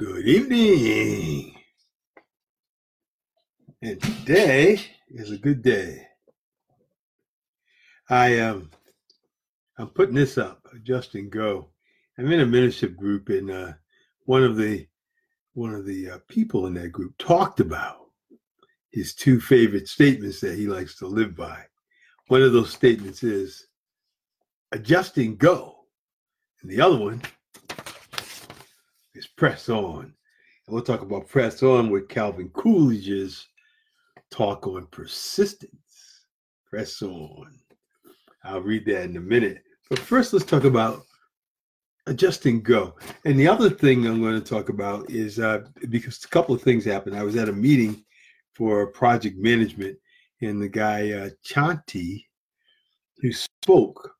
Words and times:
Good 0.00 0.26
evening. 0.26 1.54
And 3.82 4.00
today 4.00 4.80
is 5.10 5.30
a 5.30 5.36
good 5.36 5.60
day. 5.60 6.06
I 8.08 8.38
um 8.38 8.70
I'm 9.76 9.88
putting 9.88 10.14
this 10.14 10.38
up, 10.38 10.66
Justin 10.84 11.28
Go. 11.28 11.68
I'm 12.16 12.32
in 12.32 12.40
a 12.40 12.46
mentorship 12.46 12.96
group 12.96 13.28
and 13.28 13.50
uh 13.50 13.72
one 14.24 14.42
of 14.42 14.56
the 14.56 14.86
one 15.52 15.74
of 15.74 15.84
the 15.84 16.12
uh, 16.12 16.18
people 16.28 16.66
in 16.66 16.72
that 16.74 16.92
group 16.92 17.12
talked 17.18 17.60
about 17.60 18.06
his 18.92 19.14
two 19.14 19.38
favorite 19.38 19.86
statements 19.86 20.40
that 20.40 20.56
he 20.56 20.66
likes 20.66 20.96
to 20.96 21.06
live 21.06 21.36
by. 21.36 21.62
One 22.28 22.40
of 22.40 22.54
those 22.54 22.72
statements 22.72 23.22
is 23.22 23.66
adjusting 24.72 25.36
go. 25.36 25.84
And 26.62 26.70
the 26.70 26.80
other 26.80 26.96
one 26.96 27.20
is 29.14 29.26
press 29.26 29.68
on. 29.68 30.04
And 30.04 30.74
we'll 30.74 30.82
talk 30.82 31.02
about 31.02 31.28
press 31.28 31.62
on 31.62 31.90
with 31.90 32.08
Calvin 32.08 32.50
Coolidge's 32.50 33.46
talk 34.30 34.66
on 34.66 34.86
persistence. 34.90 35.74
Press 36.68 37.02
on. 37.02 37.58
I'll 38.44 38.62
read 38.62 38.86
that 38.86 39.04
in 39.04 39.16
a 39.16 39.20
minute. 39.20 39.62
But 39.88 39.98
first, 39.98 40.32
let's 40.32 40.44
talk 40.44 40.64
about 40.64 41.02
adjusting 42.06 42.62
go. 42.62 42.96
And 43.24 43.38
the 43.38 43.48
other 43.48 43.70
thing 43.70 44.06
I'm 44.06 44.20
going 44.20 44.40
to 44.40 44.48
talk 44.48 44.68
about 44.68 45.10
is 45.10 45.38
uh, 45.38 45.60
because 45.88 46.22
a 46.24 46.28
couple 46.28 46.54
of 46.54 46.62
things 46.62 46.84
happened. 46.84 47.16
I 47.16 47.22
was 47.22 47.36
at 47.36 47.48
a 47.48 47.52
meeting 47.52 48.04
for 48.54 48.86
project 48.88 49.36
management, 49.38 49.98
and 50.42 50.60
the 50.60 50.68
guy 50.68 51.10
uh, 51.12 51.30
Chanti, 51.44 52.24
who 53.18 53.32
spoke, 53.32 54.10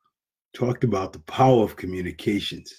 talked 0.54 0.84
about 0.84 1.12
the 1.12 1.20
power 1.20 1.62
of 1.62 1.76
communications. 1.76 2.72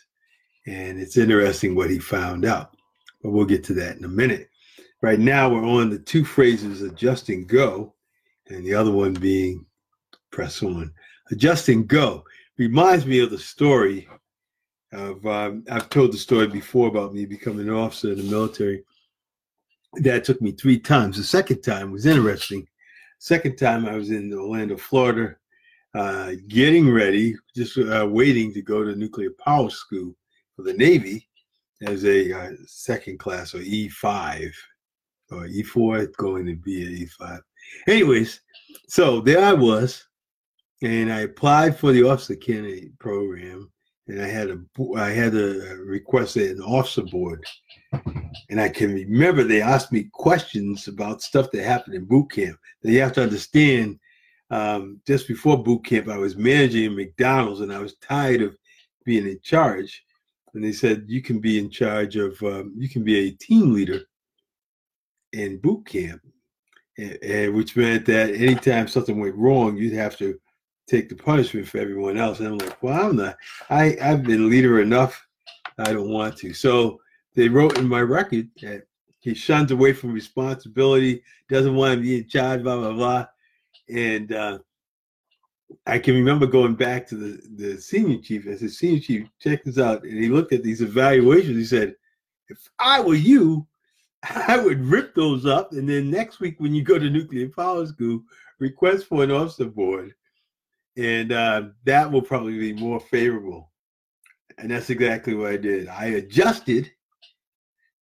And 0.68 1.00
it's 1.00 1.18
interesting 1.18 1.76
what 1.76 1.90
he 1.90 2.00
found 2.00 2.46
out. 2.46 2.76
But 3.22 3.32
we'll 3.32 3.46
get 3.46 3.64
to 3.66 3.74
that 3.76 3.98
in 3.98 4.04
a 4.04 4.10
minute. 4.10 4.50
Right 5.02 5.20
now, 5.20 5.50
we're 5.50 5.66
on 5.66 5.90
the 5.90 6.00
two 6.00 6.24
phrases 6.24 6.82
adjusting 6.82 7.48
go, 7.48 7.96
and 8.50 8.66
the 8.66 8.76
other 8.76 8.92
one 8.92 9.14
being 9.14 9.66
press 10.32 10.62
on. 10.62 10.94
Adjusting 11.32 11.88
go 11.88 12.24
reminds 12.58 13.06
me 13.06 13.20
of 13.20 13.32
the 13.32 13.40
story 13.40 14.08
of, 14.92 15.26
um, 15.26 15.64
I've 15.72 15.90
told 15.90 16.12
the 16.12 16.18
story 16.18 16.48
before 16.48 16.88
about 16.88 17.14
me 17.14 17.26
becoming 17.26 17.68
an 17.68 17.74
officer 17.74 18.12
in 18.12 18.18
the 18.18 18.24
military. 18.24 18.84
That 19.96 20.24
took 20.24 20.42
me 20.42 20.52
three 20.52 20.80
times. 20.80 21.18
The 21.18 21.24
second 21.24 21.62
time 21.62 21.92
was 21.92 22.06
interesting. 22.06 22.68
Second 23.20 23.58
time 23.58 23.88
I 23.88 23.96
was 23.96 24.12
in 24.12 24.34
Orlando, 24.34 24.78
Florida, 24.78 25.36
uh, 25.94 26.34
getting 26.48 26.92
ready, 26.92 27.36
just 27.56 27.78
uh, 27.78 28.08
waiting 28.10 28.54
to 28.54 28.62
go 28.62 28.84
to 28.84 28.96
nuclear 28.96 29.32
power 29.44 29.70
school 29.70 30.16
for 30.56 30.64
the 30.64 30.74
Navy 30.74 31.28
as 31.86 32.06
a 32.06 32.32
uh, 32.32 32.52
second 32.66 33.20
class 33.20 33.54
or 33.54 33.60
E5 33.60 34.52
or 35.32 35.48
E4, 35.48 36.14
going 36.18 36.46
to 36.46 36.56
be 36.56 36.84
an 36.84 37.08
E5. 37.08 37.42
Anyways, 37.88 38.42
so 38.88 39.22
there 39.22 39.44
I 39.44 39.54
was, 39.54 40.08
and 40.82 41.12
I 41.12 41.22
applied 41.22 41.78
for 41.78 41.92
the 41.92 42.04
officer 42.04 42.36
candidate 42.36 42.98
program, 43.00 43.72
and 44.08 44.22
I 44.22 44.28
had 44.28 44.50
a 44.50 44.60
I 44.98 45.10
had 45.10 45.32
to 45.34 45.82
request 45.86 46.36
an 46.36 46.62
officer 46.62 47.04
board, 47.04 47.46
and 48.50 48.60
I 48.60 48.68
can 48.68 48.94
remember 48.94 49.44
they 49.44 49.62
asked 49.62 49.92
me 49.92 50.10
questions 50.12 50.88
about 50.88 51.22
stuff 51.22 51.50
that 51.52 51.64
happened 51.64 51.96
in 51.96 52.06
boot 52.06 52.32
camp. 52.32 52.58
That 52.82 52.92
you 52.92 53.02
have 53.02 53.14
to 53.14 53.24
understand. 53.24 54.00
Um, 54.50 55.00
just 55.08 55.30
before 55.30 55.64
boot 55.64 55.86
camp, 55.86 56.10
I 56.10 56.18
was 56.18 56.36
managing 56.36 56.94
McDonald's, 56.94 57.62
and 57.62 57.72
I 57.72 57.80
was 57.80 57.96
tired 58.02 58.42
of 58.42 58.58
being 59.06 59.26
in 59.26 59.40
charge 59.42 60.04
and 60.54 60.64
they 60.64 60.72
said 60.72 61.06
you 61.08 61.22
can 61.22 61.40
be 61.40 61.60
in 61.60 61.70
charge 61.70 62.16
of 62.16 62.42
um, 62.44 62.74
you 62.78 62.90
can 62.90 63.04
be 63.04 63.20
a 63.20 63.32
team 63.32 63.74
leader 63.74 64.02
in 65.34 65.58
boot 65.60 65.86
camp. 65.86 66.22
And, 66.98 67.18
and, 67.24 67.56
which 67.56 67.78
meant 67.78 68.06
that 68.08 68.32
anytime 68.32 68.88
something 68.88 69.18
went 69.18 69.36
wrong 69.36 69.78
you'd 69.78 69.94
have 69.94 70.18
to 70.18 70.38
take 70.90 71.08
the 71.08 71.16
punishment 71.16 71.66
for 71.66 71.78
everyone 71.78 72.18
else 72.18 72.40
and 72.40 72.50
i'm 72.50 72.58
like 72.58 72.84
well 72.84 73.06
i'm 73.06 73.16
not 73.16 73.38
i 73.70 73.98
i've 74.02 74.24
been 74.24 74.50
leader 74.50 74.82
enough 74.82 75.26
i 75.78 75.94
don't 75.94 76.10
want 76.10 76.36
to. 76.38 76.54
So 76.54 77.00
they 77.34 77.48
wrote 77.48 77.78
in 77.78 77.88
my 77.88 78.02
record 78.02 78.50
that 78.62 78.84
he 79.22 79.34
shuns 79.34 79.72
away 79.72 79.94
from 79.94 80.12
responsibility 80.12 81.24
doesn't 81.50 81.76
want 81.76 81.96
to 81.96 82.02
be 82.02 82.18
in 82.18 82.28
charge 82.28 82.62
blah 82.62 82.76
blah 82.76 82.92
blah 82.92 83.26
and 83.90 84.34
uh, 84.34 84.60
I 85.86 86.00
can 86.00 86.16
remember 86.16 86.46
going 86.46 86.76
back 86.76 87.08
to 87.08 87.16
the, 87.16 87.42
the 87.56 87.82
senior 87.82 88.20
chief. 88.20 88.48
I 88.48 88.56
said, 88.56 88.72
Senior 88.72 89.00
chief, 89.00 89.28
check 89.40 89.64
this 89.64 89.78
out. 89.78 90.04
And 90.04 90.18
he 90.18 90.30
looked 90.30 90.54
at 90.54 90.64
these 90.64 90.82
evaluations. 90.82 91.58
He 91.58 91.66
said, 91.66 91.96
If 92.50 92.58
I 92.80 93.00
were 93.00 93.16
you, 93.16 93.68
I 94.24 94.58
would 94.58 94.84
rip 94.86 95.16
those 95.16 95.46
up. 95.46 95.72
And 95.74 95.88
then 95.90 96.10
next 96.12 96.40
week, 96.40 96.56
when 96.60 96.74
you 96.76 96.84
go 96.84 97.00
to 97.00 97.10
nuclear 97.10 97.50
power 97.50 97.86
school, 97.86 98.22
request 98.60 99.08
for 99.08 99.24
an 99.24 99.32
officer 99.32 99.66
board. 99.66 100.14
And 100.98 101.32
uh, 101.32 101.64
that 101.86 102.12
will 102.12 102.22
probably 102.22 102.60
be 102.60 102.74
more 102.74 103.00
favorable. 103.00 103.72
And 104.58 104.72
that's 104.72 104.90
exactly 104.90 105.34
what 105.34 105.52
I 105.52 105.58
did. 105.58 105.88
I 105.88 106.06
adjusted 106.06 106.92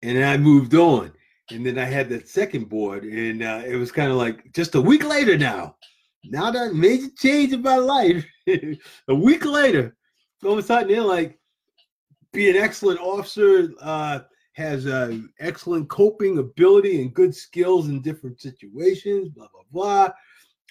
and 0.02 0.24
I 0.24 0.36
moved 0.36 0.74
on. 0.74 1.12
And 1.50 1.66
then 1.66 1.78
I 1.78 1.84
had 1.84 2.08
that 2.10 2.28
second 2.28 2.68
board. 2.68 3.04
And 3.04 3.42
uh, 3.42 3.62
it 3.66 3.76
was 3.76 3.90
kind 3.90 4.10
of 4.10 4.16
like 4.16 4.52
just 4.52 4.74
a 4.74 4.80
week 4.80 5.04
later 5.04 5.36
now 5.36 5.76
now 6.30 6.50
that 6.50 6.74
major 6.74 7.08
change 7.16 7.52
in 7.52 7.62
my 7.62 7.76
life. 7.76 8.24
a 9.08 9.14
week 9.14 9.44
later, 9.44 9.96
all 10.44 10.52
of 10.52 10.58
a 10.58 10.62
sudden 10.62 10.88
they're 10.88 11.02
like, 11.02 11.38
be 12.32 12.50
an 12.50 12.56
excellent 12.56 13.00
officer, 13.00 13.70
uh, 13.80 14.20
has 14.52 14.86
uh, 14.86 15.16
excellent 15.38 15.88
coping 15.88 16.38
ability 16.38 17.00
and 17.00 17.14
good 17.14 17.34
skills 17.34 17.88
in 17.88 18.02
different 18.02 18.40
situations, 18.40 19.28
blah, 19.28 19.46
blah, 19.52 19.62
blah. 19.70 20.08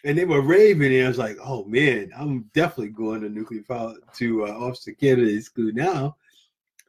And 0.03 0.17
they 0.17 0.25
were 0.25 0.41
raving, 0.41 0.93
and 0.93 1.05
I 1.05 1.07
was 1.07 1.17
like, 1.17 1.37
oh 1.41 1.65
man, 1.65 2.11
I'm 2.15 2.49
definitely 2.53 2.89
going 2.89 3.21
to 3.21 3.29
nuclear 3.29 3.63
power 3.67 3.95
to 4.17 4.45
uh, 4.45 4.51
officer 4.51 4.91
candidate 4.91 5.43
school 5.43 5.71
now. 5.73 6.17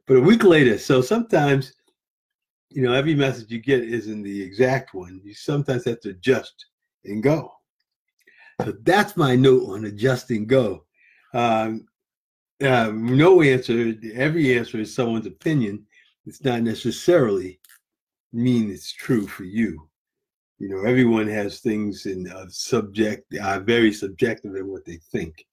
But 0.06 0.16
a 0.16 0.20
week 0.20 0.42
later, 0.42 0.76
so 0.76 1.00
sometimes, 1.00 1.74
you 2.68 2.82
know, 2.82 2.92
every 2.92 3.14
message 3.14 3.50
you 3.50 3.60
get 3.60 3.82
isn't 3.82 4.22
the 4.22 4.42
exact 4.42 4.92
one. 4.92 5.20
You 5.24 5.34
sometimes 5.34 5.84
have 5.84 6.00
to 6.00 6.10
adjust 6.10 6.66
and 7.04 7.22
go. 7.22 7.52
So 8.64 8.72
that's 8.82 9.16
my 9.16 9.36
note 9.36 9.68
on 9.70 9.84
adjusting 9.84 10.46
go. 10.46 10.84
Um, 11.32 11.86
uh, 12.62 12.90
no 12.92 13.40
answer, 13.42 13.94
every 14.14 14.58
answer 14.58 14.78
is 14.78 14.94
someone's 14.94 15.26
opinion. 15.26 15.86
It's 16.26 16.42
not 16.42 16.62
necessarily 16.62 17.60
mean 18.32 18.70
it's 18.70 18.92
true 18.92 19.26
for 19.26 19.44
you. 19.44 19.88
You 20.58 20.68
know, 20.68 20.82
everyone 20.82 21.28
has 21.28 21.60
things 21.60 22.06
in 22.06 22.28
uh, 22.28 22.46
subject, 22.48 23.32
uh, 23.36 23.60
very 23.60 23.92
subjective 23.92 24.56
in 24.56 24.66
what 24.66 24.84
they 24.84 24.98
think. 25.12 25.46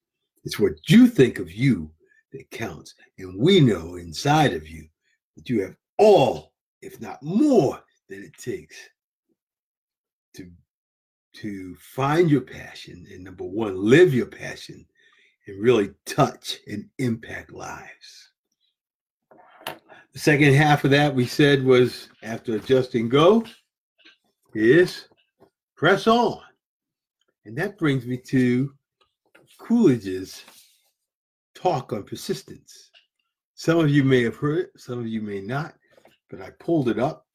It's 0.44 0.60
what 0.60 0.74
you 0.90 1.08
think 1.08 1.38
of 1.38 1.52
you 1.52 1.92
that 2.32 2.50
counts. 2.50 2.96
And 3.20 3.40
we 3.40 3.60
know 3.60 3.96
inside 3.96 4.54
of 4.54 4.68
you 4.68 4.88
that 5.36 5.48
you 5.48 5.62
have 5.62 5.76
all, 6.00 6.54
if 6.82 7.00
not 7.00 7.22
more, 7.22 7.84
than 8.10 8.24
it 8.24 8.38
takes 8.38 8.78
to 10.36 10.50
to 11.42 11.76
find 11.76 12.30
your 12.30 12.42
passion 12.42 13.06
and 13.12 13.24
number 13.24 13.44
one, 13.44 13.76
live 13.76 14.14
your 14.14 14.26
passion 14.26 14.86
and 15.48 15.62
really 15.62 15.92
touch 16.06 16.60
and 16.68 16.90
impact 16.98 17.52
lives. 17.52 18.32
The 20.14 20.20
second 20.20 20.54
half 20.54 20.86
of 20.86 20.92
that 20.92 21.14
we 21.14 21.26
said 21.26 21.64
was 21.64 22.10
after 22.24 22.56
adjusting 22.56 23.10
go 23.10 23.46
is 24.54 25.10
press 25.76 26.08
on. 26.08 26.40
And 27.46 27.58
that 27.58 27.78
brings 27.78 28.06
me 28.06 28.18
to 28.30 28.74
Coolidge's 29.60 30.44
talk 31.54 31.94
on 31.94 32.04
persistence. 32.04 32.92
Some 33.56 33.80
of 33.80 33.90
you 33.90 34.04
may 34.04 34.24
have 34.24 34.36
heard 34.36 34.60
it, 34.60 34.70
some 34.78 35.00
of 35.00 35.08
you 35.08 35.22
may 35.22 35.42
not, 35.42 35.74
but 36.30 36.42
I 36.42 36.52
pulled 36.60 36.90
it 36.90 37.00
up 37.00 37.26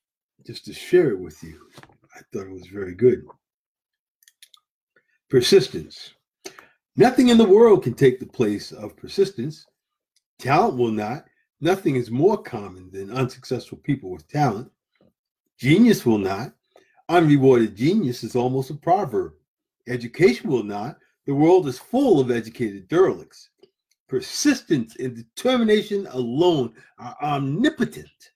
just 0.47 0.65
to 0.67 0.73
share 0.73 1.11
it 1.11 1.19
with 1.19 1.43
you. 1.43 1.59
I 2.15 2.21
thought 2.33 2.47
it 2.47 2.53
was 2.53 2.67
very 2.67 2.95
good. 2.95 3.23
Persistence. 5.31 6.15
Nothing 6.97 7.29
in 7.29 7.39
the 7.39 7.45
world 7.45 7.85
can 7.85 7.95
take 7.95 8.19
the 8.19 8.27
place 8.27 8.73
of 8.73 8.97
persistence. 8.97 9.65
Talent 10.41 10.77
will 10.77 10.91
not. 10.91 11.25
Nothing 11.61 11.95
is 11.95 12.11
more 12.11 12.37
common 12.37 12.91
than 12.91 13.13
unsuccessful 13.13 13.79
people 13.79 14.11
with 14.11 14.27
talent. 14.27 14.73
Genius 15.57 16.05
will 16.05 16.19
not. 16.19 16.53
Unrewarded 17.09 17.77
genius 17.77 18.25
is 18.25 18.35
almost 18.35 18.71
a 18.71 18.75
proverb. 18.75 19.35
Education 19.87 20.51
will 20.51 20.65
not. 20.65 20.99
The 21.27 21.35
world 21.35 21.69
is 21.69 21.79
full 21.79 22.19
of 22.19 22.33
educated 22.33 22.89
derelicts. 22.89 23.51
Persistence 24.09 24.97
and 24.97 25.15
determination 25.15 26.09
alone 26.11 26.75
are 26.99 27.17
omnipotent. 27.23 28.33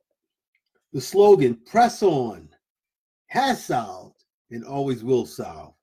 The 0.92 1.00
slogan, 1.00 1.56
press 1.66 2.04
on, 2.04 2.50
has 3.26 3.64
solved 3.66 4.22
and 4.52 4.64
always 4.64 5.02
will 5.02 5.26
solve 5.26 5.74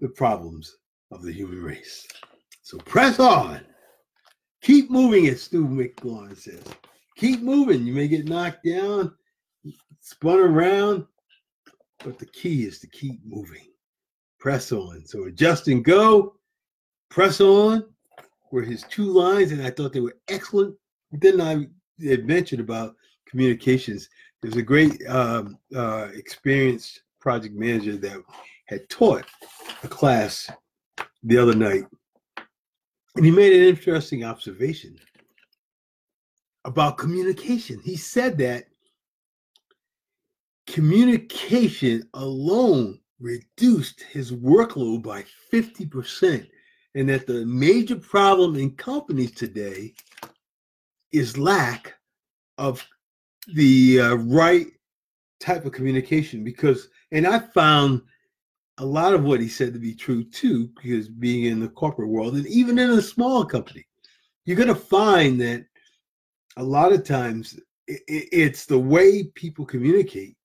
the 0.00 0.08
problems 0.08 0.76
of 1.10 1.22
the 1.22 1.32
human 1.32 1.62
race. 1.62 2.06
So 2.62 2.78
press 2.78 3.18
on. 3.18 3.60
Keep 4.62 4.90
moving, 4.90 5.26
as 5.28 5.42
Stu 5.42 5.66
McLaurin 5.66 6.36
says. 6.36 6.62
Keep 7.16 7.42
moving. 7.42 7.86
You 7.86 7.92
may 7.92 8.08
get 8.08 8.26
knocked 8.28 8.64
down, 8.64 9.14
spun 10.00 10.38
around, 10.38 11.06
but 12.04 12.18
the 12.18 12.26
key 12.26 12.64
is 12.64 12.78
to 12.80 12.86
keep 12.88 13.20
moving. 13.24 13.66
Press 14.38 14.72
on. 14.72 15.04
So 15.04 15.24
adjust 15.24 15.68
and 15.68 15.84
go, 15.84 16.34
press 17.10 17.40
on 17.40 17.84
were 18.50 18.62
his 18.62 18.84
two 18.84 19.04
lines, 19.04 19.52
and 19.52 19.62
I 19.62 19.70
thought 19.70 19.92
they 19.92 20.00
were 20.00 20.16
excellent. 20.28 20.74
Then 21.12 21.40
I 21.40 21.66
had 22.06 22.26
mentioned 22.26 22.60
about 22.60 22.94
communications. 23.26 24.08
There's 24.40 24.56
a 24.56 24.62
great 24.62 25.06
um, 25.06 25.58
uh, 25.74 26.08
experienced 26.14 27.02
project 27.20 27.54
manager 27.54 27.96
that 27.98 28.22
had 28.70 28.88
taught 28.88 29.24
a 29.82 29.88
class 29.88 30.48
the 31.24 31.36
other 31.36 31.54
night, 31.54 31.82
and 33.16 33.24
he 33.26 33.32
made 33.32 33.52
an 33.52 33.68
interesting 33.68 34.24
observation 34.24 34.96
about 36.64 36.96
communication. 36.96 37.80
He 37.80 37.96
said 37.96 38.38
that 38.38 38.66
communication 40.68 42.08
alone 42.14 43.00
reduced 43.18 44.02
his 44.02 44.30
workload 44.30 45.02
by 45.02 45.24
50%, 45.52 46.48
and 46.94 47.08
that 47.08 47.26
the 47.26 47.44
major 47.44 47.96
problem 47.96 48.54
in 48.54 48.70
companies 48.76 49.32
today 49.32 49.94
is 51.10 51.36
lack 51.36 51.94
of 52.56 52.86
the 53.54 54.00
uh, 54.00 54.14
right 54.14 54.68
type 55.40 55.64
of 55.64 55.72
communication 55.72 56.44
because 56.44 56.88
and 57.12 57.26
i 57.26 57.38
found 57.38 58.02
a 58.78 58.84
lot 58.84 59.14
of 59.14 59.24
what 59.24 59.40
he 59.40 59.48
said 59.48 59.72
to 59.72 59.78
be 59.78 59.94
true 59.94 60.24
too 60.24 60.70
because 60.76 61.08
being 61.08 61.44
in 61.44 61.60
the 61.60 61.68
corporate 61.68 62.08
world 62.08 62.34
and 62.34 62.46
even 62.46 62.78
in 62.78 62.90
a 62.90 63.02
small 63.02 63.44
company 63.44 63.86
you're 64.44 64.56
going 64.56 64.68
to 64.68 64.74
find 64.74 65.40
that 65.40 65.64
a 66.56 66.62
lot 66.62 66.92
of 66.92 67.04
times 67.04 67.58
it's 67.86 68.66
the 68.66 68.78
way 68.78 69.24
people 69.34 69.64
communicate 69.64 70.36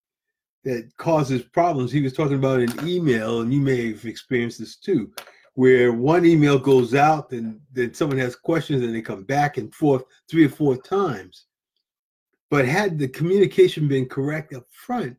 that 0.63 0.89
causes 0.97 1.43
problems. 1.43 1.91
He 1.91 2.01
was 2.01 2.13
talking 2.13 2.35
about 2.35 2.59
an 2.59 2.87
email 2.87 3.41
and 3.41 3.53
you 3.53 3.61
may 3.61 3.91
have 3.91 4.05
experienced 4.05 4.59
this 4.59 4.77
too 4.77 5.11
where 5.53 5.93
one 5.93 6.25
email 6.25 6.59
goes 6.59 6.93
out 6.93 7.31
and 7.31 7.61
then 7.71 7.93
someone 7.93 8.17
has 8.17 8.35
questions 8.35 8.83
and 8.83 8.93
they 8.93 9.01
come 9.01 9.23
back 9.23 9.57
and 9.57 9.73
forth 9.73 10.03
three 10.29 10.45
or 10.45 10.49
four 10.49 10.75
times. 10.75 11.45
But 12.49 12.65
had 12.65 12.99
the 12.99 13.07
communication 13.07 13.87
been 13.87 14.07
correct 14.07 14.53
up 14.53 14.65
front, 14.71 15.15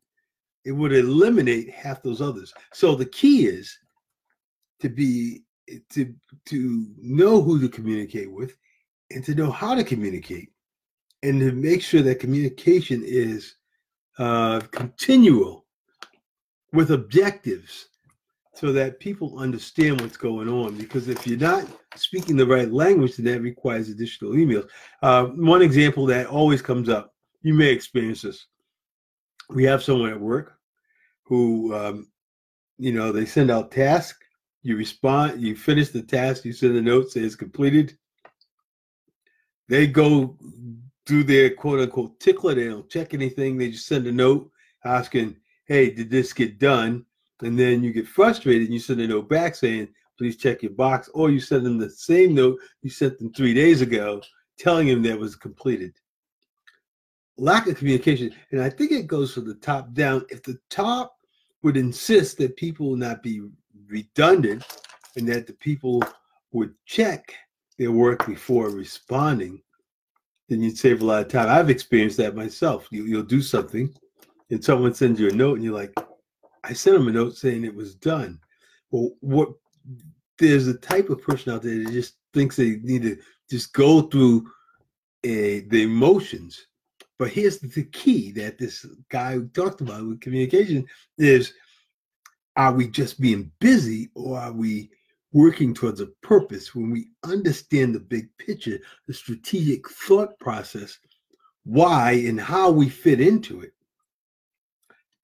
it 0.67 0.73
would 0.73 0.93
eliminate 0.93 1.71
half 1.71 2.03
those 2.03 2.21
others. 2.21 2.53
So 2.73 2.95
the 2.95 3.07
key 3.07 3.47
is 3.47 3.77
to 4.81 4.89
be 4.89 5.45
to 5.91 6.15
to 6.47 6.87
know 6.99 7.41
who 7.41 7.61
to 7.61 7.69
communicate 7.69 8.31
with 8.31 8.57
and 9.11 9.25
to 9.25 9.35
know 9.35 9.51
how 9.51 9.75
to 9.75 9.85
communicate 9.85 10.51
and 11.23 11.41
to 11.41 11.53
make 11.53 11.83
sure 11.83 12.03
that 12.03 12.21
communication 12.21 13.03
is 13.05 13.57
uh, 14.19 14.61
continual 14.73 15.67
with 16.73 16.91
objectives 16.91 17.89
so 18.55 18.73
that 18.73 19.01
people 19.01 19.39
understand 19.39 20.01
what's 20.01 20.17
going 20.17 20.49
on. 20.49 20.77
Because 20.77 21.09
if 21.09 21.27
you're 21.27 21.39
not 21.39 21.67
speaking 21.95 22.37
the 22.37 22.47
right 22.47 22.73
language, 22.73 23.17
then 23.17 23.27
that 23.27 23.41
requires 23.41 23.89
additional 23.89 24.33
emails. 24.33 24.69
Uh, 25.03 25.27
one 25.27 25.63
example 25.63 26.07
that 26.07 26.27
always 26.27 26.63
comes 26.63 26.89
up 26.89 27.13
you 27.47 27.55
may 27.55 27.71
experience 27.71 28.23
this. 28.23 28.47
We 29.51 29.63
have 29.65 29.81
someone 29.81 30.11
at 30.11 30.21
work 30.21 30.56
who, 31.27 31.75
um, 31.75 32.09
you 32.79 32.93
know, 32.93 33.13
they 33.13 33.27
send 33.27 33.51
out 33.51 33.71
tasks. 33.71 34.19
You 34.63 34.77
respond, 34.77 35.41
you 35.41 35.55
finish 35.55 35.91
the 35.91 36.03
task, 36.03 36.45
you 36.45 36.53
send 36.53 36.77
a 36.77 36.83
note, 36.83 37.11
say 37.11 37.21
it's 37.21 37.37
completed. 37.37 37.97
They 39.69 39.87
go 39.87 40.37
do 41.05 41.23
their 41.23 41.51
quote 41.51 41.81
unquote 41.81 42.19
tickler. 42.19 42.55
They 42.55 42.69
don't 42.69 42.91
check 42.91 43.15
anything. 43.15 43.57
They 43.57 43.71
just 43.71 43.87
send 43.87 44.07
a 44.07 44.13
note 44.13 44.51
asking, 44.85 45.37
hey, 45.67 45.91
did 45.91 46.11
this 46.11 46.33
get 46.33 46.59
done? 46.59 47.05
And 47.43 47.59
then 47.59 47.85
you 47.85 47.93
get 47.93 48.09
frustrated 48.09 48.63
and 48.63 48.75
you 48.75 48.81
send 48.81 49.01
a 49.01 49.07
note 49.07 49.29
back 49.29 49.55
saying, 49.55 49.89
please 50.19 50.37
check 50.37 50.63
your 50.63 50.73
box. 50.73 51.09
Or 51.15 51.31
you 51.31 51.39
send 51.39 51.65
them 51.65 51.79
the 51.79 51.91
same 51.91 52.35
note 52.35 52.59
you 52.83 52.91
sent 52.91 53.19
them 53.19 53.33
three 53.33 53.55
days 53.55 53.83
ago 53.83 54.21
telling 54.59 54.89
them 54.89 55.03
that 55.03 55.19
was 55.19 55.37
completed 55.37 55.95
lack 57.39 57.67
of 57.67 57.77
communication. 57.77 58.35
And 58.51 58.63
I 58.63 58.71
think 58.71 58.93
it 58.93 59.07
goes 59.07 59.35
from 59.35 59.47
the 59.47 59.55
top 59.55 59.93
down. 59.93 60.25
If 60.29 60.43
the 60.43 60.59
top 60.71 61.16
would 61.67 61.77
insist 61.77 62.39
that 62.39 62.55
people 62.55 62.95
not 62.95 63.25
be 63.25 63.43
redundant 63.89 64.65
and 65.17 65.27
that 65.27 65.49
the 65.49 65.53
people 65.55 66.01
would 66.53 66.73
check 66.85 67.35
their 67.77 67.91
work 67.91 68.25
before 68.25 68.71
responding, 68.71 69.61
then 70.49 70.63
you'd 70.63 70.79
save 70.79 71.03
a 71.03 71.05
lot 71.05 71.23
of 71.23 71.29
time. 71.29 71.49
I've 71.49 71.69
experienced 71.69 72.19
that 72.19 72.37
myself. 72.37 72.87
You, 72.93 73.03
you'll 73.07 73.25
do 73.25 73.43
something 73.43 73.93
and 74.51 74.65
someone 74.65 74.95
sends 74.95 75.19
you 75.19 75.29
a 75.29 75.33
note 75.33 75.57
and 75.57 75.65
you're 75.65 75.75
like, 75.75 75.93
I 76.63 76.73
sent 76.73 76.99
them 76.99 77.09
a 77.09 77.11
note 77.11 77.37
saying 77.37 77.65
it 77.65 77.75
was 77.75 77.97
done. 77.97 78.39
Well, 78.93 79.11
what 79.19 79.49
there's 80.39 80.69
a 80.69 80.79
type 80.79 81.11
of 81.11 81.21
person 81.21 81.53
out 81.53 81.65
there 81.65 81.83
that 81.83 81.91
just 81.91 82.15
thinks 82.33 82.55
they 82.55 82.77
need 82.85 83.03
to 83.03 83.19
just 83.51 83.73
go 83.73 84.03
through 84.03 84.49
a, 85.25 85.63
the 85.63 85.83
emotions 85.83 86.69
but 87.19 87.31
here's 87.31 87.59
the 87.59 87.85
key 87.85 88.31
that 88.33 88.59
this 88.59 88.85
guy 89.09 89.39
talked 89.55 89.81
about 89.81 90.07
with 90.07 90.21
communication 90.21 90.87
is 91.19 91.55
are 92.57 92.73
we 92.73 92.89
just 92.89 93.21
being 93.21 93.51
busy 93.59 94.11
or 94.15 94.39
are 94.39 94.53
we 94.53 94.91
working 95.33 95.75
towards 95.75 96.01
a 96.01 96.07
purpose 96.23 96.75
when 96.75 96.91
we 96.91 97.09
understand 97.25 97.95
the 97.95 98.01
big 98.01 98.29
picture, 98.39 98.79
the 99.07 99.15
strategic 99.15 99.89
thought 99.89 100.39
process, 100.41 100.99
why 101.65 102.13
and 102.13 102.41
how 102.41 102.71
we 102.71 102.89
fit 102.89 103.21
into 103.21 103.61
it? 103.61 103.73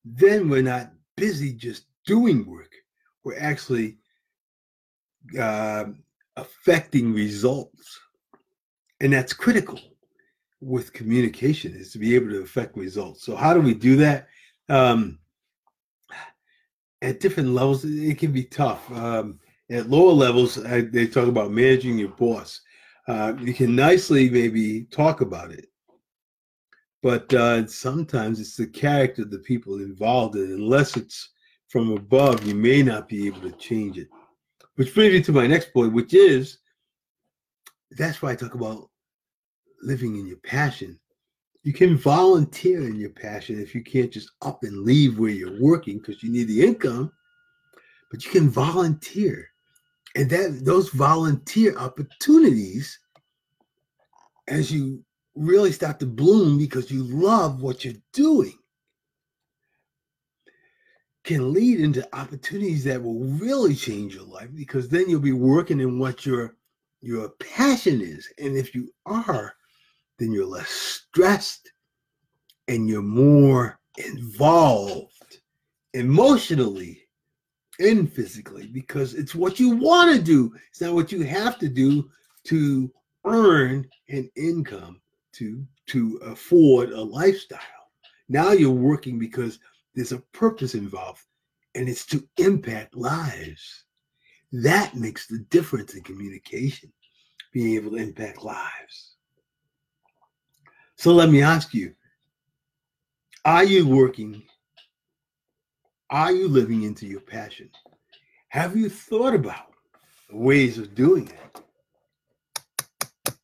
Then 0.05 0.49
we're 0.49 0.63
not 0.63 0.93
busy 1.17 1.53
just 1.53 1.87
doing 2.05 2.45
work. 2.47 2.73
We're 3.25 3.39
actually 3.39 3.99
uh, 5.39 5.85
affecting 6.37 7.15
results. 7.15 7.99
And 9.01 9.13
that's 9.13 9.33
critical 9.33 9.81
with 10.63 10.93
communication 10.93 11.75
is 11.75 11.91
to 11.93 11.99
be 11.99 12.15
able 12.15 12.31
to 12.31 12.43
affect 12.43 12.77
results. 12.77 13.25
So 13.25 13.35
how 13.35 13.53
do 13.53 13.61
we 13.61 13.75
do 13.75 13.97
that? 13.97 14.29
Um, 14.69 15.19
at 17.03 17.19
different 17.19 17.51
levels, 17.51 17.85
it 17.85 18.17
can 18.19 18.31
be 18.31 18.45
tough. 18.45 18.91
Um, 18.93 19.41
at 19.71 19.91
lower 19.91 20.13
levels, 20.13 20.65
I, 20.65 20.83
they 20.83 21.09
talk 21.09 21.27
about 21.27 21.51
managing 21.51 21.99
your 21.99 22.11
boss. 22.11 22.61
Uh, 23.09 23.35
you 23.41 23.53
can 23.53 23.75
nicely 23.75 24.31
maybe 24.31 24.85
talk 24.85 25.21
about 25.21 25.51
it, 25.51 25.67
but 27.03 27.33
uh, 27.35 27.67
sometimes 27.67 28.39
it's 28.39 28.57
the 28.57 28.67
character 28.69 29.23
of 29.23 29.33
the 29.33 29.41
people 29.41 29.79
involved, 29.79 30.37
and 30.37 30.53
unless 30.53 30.97
it's 30.97 31.31
from 31.69 31.91
above, 31.91 32.47
you 32.47 32.55
may 32.55 32.83
not 32.85 33.09
be 33.09 33.27
able 33.27 33.41
to 33.41 33.51
change 33.53 33.99
it. 33.99 34.09
Which 34.77 34.95
brings 34.95 35.13
me 35.13 35.23
to 35.23 35.33
my 35.33 35.49
next 35.49 35.73
point, 35.73 35.93
which 35.93 36.15
is 36.15 36.59
that's 37.91 38.23
why 38.23 38.31
I 38.31 38.37
talk 38.37 38.55
about 38.55 38.89
living 39.83 40.17
in 40.17 40.27
your 40.27 40.39
passion. 40.39 40.99
You 41.65 41.73
can 41.73 41.97
volunteer 41.97 42.83
in 42.83 42.97
your 42.97 43.11
passion 43.11 43.61
if 43.61 43.75
you 43.75 43.83
can't 43.83 44.13
just 44.13 44.31
up 44.43 44.63
and 44.65 44.83
leave 44.85 45.19
where 45.19 45.31
you're 45.31 45.61
working 45.61 45.99
because 45.99 46.23
you 46.23 46.31
need 46.31 46.49
the 46.49 46.63
income, 46.63 47.13
but 48.11 48.25
you 48.25 48.31
can 48.31 48.49
volunteer. 48.49 49.49
And 50.17 50.29
that 50.31 50.65
those 50.65 50.91
volunteer 50.91 51.77
opportunities 51.79 52.99
as 54.49 54.71
you 54.71 55.05
really 55.35 55.73
start 55.73 55.99
to 56.01 56.07
bloom 56.07 56.59
because 56.59 56.91
you 56.91 57.05
love 57.05 57.63
what 57.63 57.85
you're 57.85 57.95
doing 58.13 58.53
can 61.25 61.53
lead 61.53 61.81
into 61.81 62.07
opportunities 62.17 62.85
that 62.85 63.03
will 63.03 63.21
really 63.21 63.75
change 63.75 64.15
your 64.15 64.25
life 64.25 64.49
because 64.55 64.89
then 64.89 65.09
you'll 65.09 65.21
be 65.21 65.33
working 65.33 65.81
in 65.81 65.99
what 65.99 66.27
your 66.27 66.57
your 67.01 67.31
passion 67.41 68.01
is 68.01 68.29
and 68.39 68.57
if 68.57 68.75
you 68.75 68.93
are 69.07 69.55
then 70.23 70.33
you're 70.33 70.47
less 70.47 70.69
stressed 70.69 71.73
and 72.69 72.89
you're 72.89 73.03
more 73.03 73.81
involved 73.99 75.39
emotionally 75.95 77.03
and 77.81 78.11
physically 78.13 78.69
because 78.69 79.15
it's 79.15 79.35
what 79.35 79.59
you 79.59 79.71
want 79.71 80.15
to 80.15 80.23
do. 80.23 80.55
It's 80.71 80.81
not 80.81 80.95
what 80.95 81.11
you 81.11 81.25
have 81.25 81.59
to 81.59 81.69
do 81.69 82.09
to 82.45 82.93
earn 83.25 83.89
an 84.09 84.31
income 84.37 85.01
to 85.33 85.67
to 85.87 86.21
afford 86.25 86.93
a 86.93 87.03
lifestyle. 87.03 87.59
Now 88.29 88.53
you're 88.53 88.71
working 88.71 89.19
because 89.19 89.59
there's 89.97 90.13
a 90.13 90.23
purpose 90.33 90.75
involved 90.75 91.23
and 91.75 91.89
it's 91.89 92.07
to 92.07 92.23
impact 92.37 92.95
lives. 92.95 93.85
That 94.53 94.95
makes 94.95 95.27
the 95.27 95.41
difference 95.51 95.95
in 95.95 96.03
communication, 96.03 96.93
being 97.53 97.75
able 97.75 97.93
to 97.93 97.97
impact 97.97 98.45
lives. 98.45 99.12
So 101.03 101.13
let 101.13 101.31
me 101.31 101.43
ask 101.43 101.75
you 101.75 101.97
Are 103.45 103.65
you 103.65 103.89
working? 103.89 104.45
Are 106.11 106.31
you 106.31 106.47
living 106.47 106.85
into 106.85 107.09
your 107.09 107.23
passion? 107.23 107.71
Have 108.51 108.77
you 108.77 108.89
thought 108.89 109.35
about 109.35 109.73
ways 110.31 110.79
of 110.79 110.95
doing 110.95 111.29
it? 111.29 113.35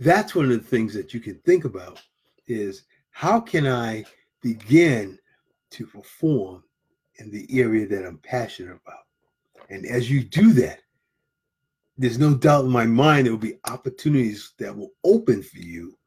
That's 0.00 0.34
one 0.34 0.46
of 0.46 0.52
the 0.52 0.66
things 0.66 0.94
that 0.94 1.12
you 1.12 1.20
can 1.20 1.38
think 1.40 1.66
about 1.66 2.00
is 2.46 2.84
how 3.10 3.38
can 3.38 3.66
I 3.66 4.06
begin 4.40 5.18
to 5.72 5.86
perform 5.86 6.64
in 7.16 7.30
the 7.30 7.46
area 7.50 7.86
that 7.86 8.06
I'm 8.06 8.20
passionate 8.20 8.78
about. 8.82 9.04
And 9.68 9.84
as 9.84 10.10
you 10.10 10.24
do 10.24 10.54
that, 10.54 10.80
there's 11.98 12.18
no 12.18 12.32
doubt 12.32 12.64
in 12.64 12.70
my 12.70 12.86
mind 12.86 13.26
there 13.26 13.34
will 13.34 13.38
be 13.38 13.58
opportunities 13.66 14.54
that 14.58 14.74
will 14.74 14.92
open 15.04 15.42
for 15.42 15.58
you 15.58 15.98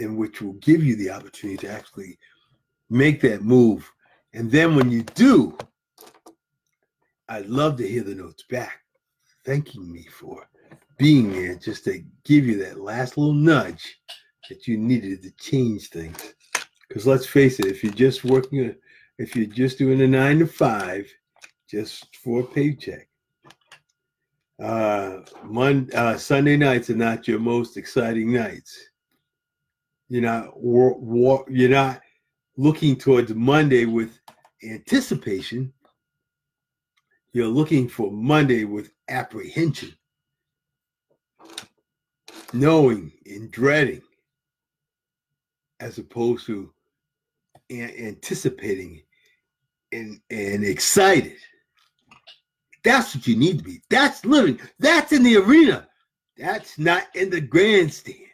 and 0.00 0.16
which 0.16 0.40
will 0.40 0.54
give 0.54 0.82
you 0.82 0.96
the 0.96 1.10
opportunity 1.10 1.58
to 1.58 1.72
actually 1.72 2.18
make 2.88 3.20
that 3.20 3.42
move. 3.42 3.90
And 4.32 4.50
then 4.50 4.74
when 4.74 4.90
you 4.90 5.02
do, 5.02 5.56
I'd 7.28 7.46
love 7.46 7.76
to 7.76 7.86
hear 7.86 8.02
the 8.02 8.14
notes 8.14 8.44
back 8.50 8.80
thanking 9.44 9.90
me 9.92 10.06
for 10.10 10.48
being 10.98 11.32
there 11.32 11.54
just 11.54 11.84
to 11.84 12.04
give 12.24 12.46
you 12.46 12.62
that 12.62 12.80
last 12.80 13.16
little 13.16 13.32
nudge 13.32 13.98
that 14.48 14.66
you 14.66 14.76
needed 14.76 15.22
to 15.22 15.30
change 15.32 15.88
things. 15.88 16.34
Because 16.88 17.06
let's 17.06 17.26
face 17.26 17.60
it, 17.60 17.66
if 17.66 17.82
you're 17.82 17.92
just 17.92 18.24
working, 18.24 18.74
if 19.18 19.36
you're 19.36 19.46
just 19.46 19.78
doing 19.78 20.00
a 20.02 20.06
nine 20.06 20.40
to 20.40 20.46
five, 20.46 21.10
just 21.68 22.16
for 22.16 22.40
a 22.40 22.44
paycheck, 22.44 23.08
uh, 24.60 25.20
Monday, 25.44 25.94
uh, 25.94 26.18
Sunday 26.18 26.56
nights 26.56 26.90
are 26.90 26.96
not 26.96 27.26
your 27.26 27.38
most 27.38 27.76
exciting 27.76 28.32
nights. 28.32 28.78
You're 30.10 30.22
not 30.22 30.60
war, 30.60 30.98
war, 30.98 31.44
you're 31.48 31.70
not 31.70 32.02
looking 32.56 32.96
towards 32.96 33.32
Monday 33.32 33.84
with 33.84 34.18
anticipation. 34.64 35.72
You're 37.32 37.46
looking 37.46 37.88
for 37.88 38.10
Monday 38.10 38.64
with 38.64 38.90
apprehension, 39.08 39.94
knowing 42.52 43.12
and 43.24 43.52
dreading, 43.52 44.02
as 45.78 45.98
opposed 45.98 46.44
to 46.46 46.72
anticipating 47.70 49.02
and, 49.92 50.20
and 50.28 50.64
excited. 50.64 51.36
That's 52.82 53.14
what 53.14 53.28
you 53.28 53.36
need 53.36 53.58
to 53.58 53.64
be. 53.64 53.80
That's 53.90 54.24
living. 54.24 54.58
That's 54.80 55.12
in 55.12 55.22
the 55.22 55.36
arena. 55.36 55.86
That's 56.36 56.80
not 56.80 57.04
in 57.14 57.30
the 57.30 57.40
grandstands. 57.40 58.29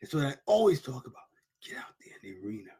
It's 0.00 0.14
what 0.14 0.26
I 0.26 0.34
always 0.46 0.82
talk 0.82 1.06
about. 1.06 1.22
Get 1.66 1.78
out 1.78 1.94
there 2.04 2.14
in 2.22 2.40
the 2.40 2.46
arena. 2.46 2.70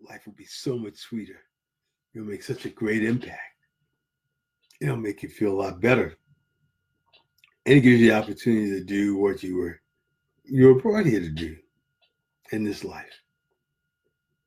Life 0.00 0.26
will 0.26 0.34
be 0.34 0.44
so 0.44 0.78
much 0.78 0.96
sweeter. 0.96 1.40
You'll 2.12 2.26
make 2.26 2.42
such 2.42 2.64
a 2.64 2.70
great 2.70 3.04
impact. 3.04 3.40
It'll 4.80 4.96
make 4.96 5.22
you 5.22 5.28
feel 5.28 5.52
a 5.52 5.60
lot 5.62 5.80
better. 5.80 6.16
And 7.64 7.78
it 7.78 7.80
gives 7.80 8.00
you 8.00 8.10
the 8.10 8.16
opportunity 8.16 8.70
to 8.70 8.84
do 8.84 9.16
what 9.16 9.42
you 9.42 9.56
were 9.56 9.80
you 10.44 10.66
were 10.66 10.80
brought 10.80 11.06
here 11.06 11.20
to 11.20 11.28
do 11.28 11.56
in 12.52 12.62
this 12.62 12.84
life. 12.84 13.20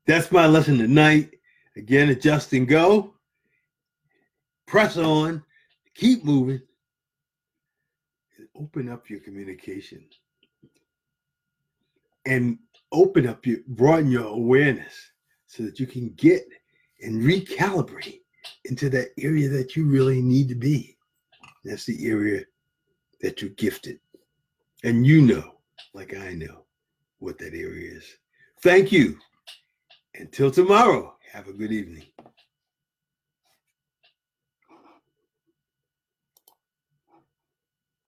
That's 0.08 0.32
my 0.32 0.48
lesson 0.48 0.78
tonight. 0.78 1.32
Again, 1.76 2.10
adjust 2.10 2.54
and 2.54 2.68
go 2.68 3.14
press 4.70 4.98
on, 4.98 5.44
keep 5.96 6.24
moving, 6.24 6.62
and 8.38 8.48
open 8.56 8.88
up 8.88 9.10
your 9.10 9.20
communication 9.20 10.04
and 12.30 12.60
open 12.92 13.28
up 13.28 13.46
your 13.46 13.58
broaden 13.68 14.12
your 14.12 14.28
awareness 14.28 14.94
so 15.48 15.64
that 15.64 15.80
you 15.80 15.88
can 15.88 16.10
get 16.16 16.44
and 17.02 17.24
recalibrate 17.24 18.22
into 18.66 18.90
that 18.90 19.10
area 19.20 19.50
that 19.50 19.76
you 19.76 19.86
really 19.86 20.22
need 20.22 20.48
to 20.48 20.56
be. 20.56 20.96
That's 21.66 21.86
the 21.86 22.08
area 22.08 22.44
that 23.22 23.42
you're 23.42 23.52
gifted. 23.52 24.00
And 24.84 25.06
you 25.06 25.22
know, 25.22 25.56
like 25.94 26.16
I 26.16 26.34
know, 26.34 26.66
what 27.18 27.38
that 27.40 27.54
area 27.54 27.98
is. 27.98 28.06
Thank 28.62 28.92
you. 28.92 29.18
Until 30.16 30.52
tomorrow, 30.52 31.16
have 31.32 31.48
a 31.48 31.54
good 31.54 31.72
evening. 31.72 32.06